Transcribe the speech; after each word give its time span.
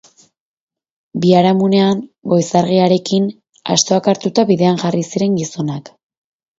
Biharamunean, 1.25 2.01
goiz-argiarekin, 2.33 3.31
astoak 3.77 4.13
hartuta 4.15 4.51
bidean 4.55 4.85
jarri 4.85 5.09
ziren 5.15 5.41
gizonak. 5.47 5.99